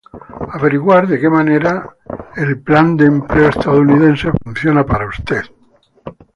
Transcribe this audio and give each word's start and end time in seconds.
Averiguar 0.57 1.05
de 1.07 1.19
qué 1.19 1.29
manera 1.29 1.87
el 2.35 2.59
Plan 2.63 2.97
de 2.97 3.05
Empleo 3.05 3.49
Estadounidense 3.49 4.31
funciona 4.43 4.83
para 4.83 5.05
usted 5.07 5.43